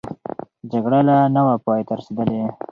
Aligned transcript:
جګړه 0.71 0.99
لا 1.07 1.17
نه 1.35 1.41
وه 1.45 1.55
پای 1.65 1.81
ته 1.87 1.93
رسېدلې. 1.99 2.41